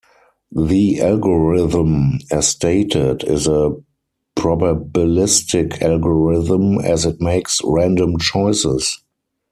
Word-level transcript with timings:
The 0.51 0.99
algorithm 0.99 2.21
as 2.31 2.47
stated 2.47 3.23
is 3.23 3.45
a 3.45 3.75
probabilistic 4.35 5.79
algorithm 5.79 6.79
as 6.79 7.05
it 7.05 7.21
makes 7.21 7.59
random 7.63 8.17
choices. 8.17 8.99